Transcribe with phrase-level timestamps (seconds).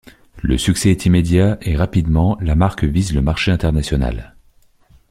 [0.41, 4.33] Le succès est immédiat et rapidement la marque vise le marché international.